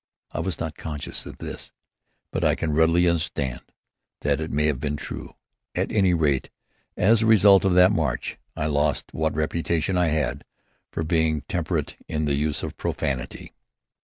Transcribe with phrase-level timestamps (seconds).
[0.31, 1.71] I was not conscious of this,
[2.31, 3.61] but I can readily understand
[4.21, 5.35] that it may have been true.
[5.75, 6.49] At any rate,
[6.97, 10.43] as a result of that march, I lost what reputation I had
[10.91, 13.53] for being temperate in the use of profanity.